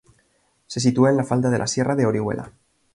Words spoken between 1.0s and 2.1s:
en la falda de la sierra de